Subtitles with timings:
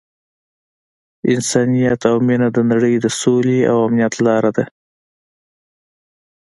[1.33, 4.65] انسانیت او مینه د نړۍ د سولې او امنیت لاره ده.